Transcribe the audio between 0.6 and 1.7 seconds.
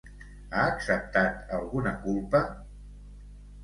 acceptat